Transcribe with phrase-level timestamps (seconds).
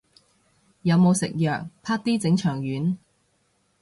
[0.81, 2.97] 有冇食藥，啪啲整腸丸